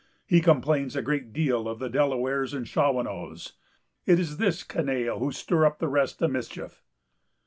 He 0.25 0.41
complains 0.41 0.95
a 0.95 1.03
great 1.03 1.31
deal 1.31 1.67
of 1.69 1.77
the 1.77 1.87
Delawares 1.87 2.55
and 2.55 2.65
Shawanoes. 2.65 3.53
It 4.07 4.17
is 4.17 4.37
this 4.37 4.63
canaille 4.63 5.19
who 5.19 5.31
stir 5.31 5.63
up 5.63 5.77
the 5.77 5.87
rest 5.89 6.17
to 6.17 6.27
mischief." 6.27 6.83